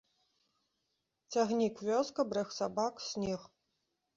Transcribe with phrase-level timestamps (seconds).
[1.35, 3.41] Цягнік, вёска, брэх сабак, снег.